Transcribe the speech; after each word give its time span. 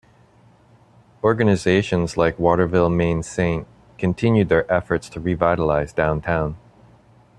Organizations 1.23 2.17
like 2.17 2.39
Waterville 2.39 2.89
Main 2.89 3.21
Saint 3.21 3.67
continue 3.99 4.43
their 4.43 4.65
efforts 4.73 5.07
to 5.09 5.19
revitalize 5.19 5.93
downtown. 5.93 6.57